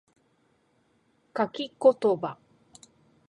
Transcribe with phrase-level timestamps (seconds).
[1.37, 2.37] 書き言葉